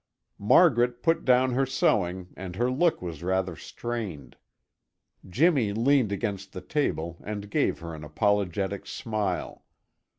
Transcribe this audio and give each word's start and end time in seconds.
Margaret 0.39 1.03
put 1.03 1.25
down 1.25 1.51
her 1.51 1.67
sewing 1.67 2.29
and 2.35 2.55
her 2.55 2.71
look 2.71 3.03
was 3.03 3.21
rather 3.21 3.55
strained. 3.55 4.35
Jimmy 5.29 5.73
leaned 5.73 6.11
against 6.11 6.53
the 6.53 6.61
table 6.61 7.21
and 7.23 7.51
gave 7.51 7.77
her 7.81 7.93
an 7.93 8.03
apologetic 8.03 8.87
smile. 8.87 9.63